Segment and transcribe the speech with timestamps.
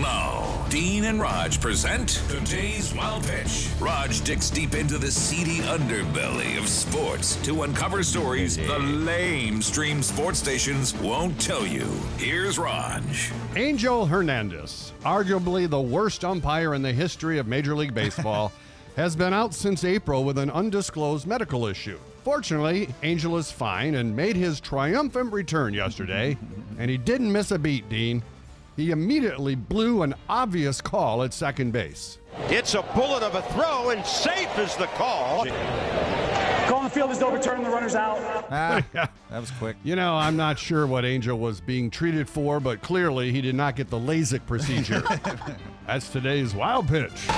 [0.00, 3.70] Now, Dean and Raj present today's Wild Pitch.
[3.80, 10.02] Raj digs deep into the seedy underbelly of sports to uncover stories the lame stream
[10.02, 11.86] sports stations won't tell you.
[12.18, 13.32] Here's Raj.
[13.54, 18.52] Angel Hernandez, arguably the worst umpire in the history of Major League Baseball,
[18.96, 21.98] has been out since April with an undisclosed medical issue.
[22.22, 26.36] Fortunately, Angel is fine and made his triumphant return yesterday,
[26.78, 28.22] and he didn't miss a beat, Dean.
[28.76, 32.18] He immediately blew an obvious call at second base.
[32.48, 35.46] It's a bullet of a throw, and safe is the call.
[36.66, 37.64] Call on the field is overturned.
[37.64, 38.18] The runner's out.
[38.50, 39.76] Ah, that was quick.
[39.82, 43.54] You know, I'm not sure what Angel was being treated for, but clearly he did
[43.54, 45.02] not get the LASIK procedure.
[45.86, 47.28] That's today's wild pitch.